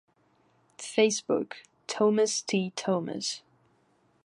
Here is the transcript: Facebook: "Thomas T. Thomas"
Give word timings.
Facebook: 0.79 1.57
"Thomas 1.85 2.41
T. 2.41 2.71
Thomas" 2.75 3.43